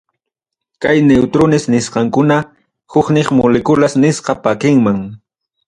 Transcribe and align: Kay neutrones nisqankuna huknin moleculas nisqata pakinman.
Kay 0.85 1.01
neutrones 1.09 1.67
nisqankuna 1.75 2.39
huknin 2.97 3.31
moleculas 3.43 3.99
nisqata 4.03 4.43
pakinman. 4.49 5.01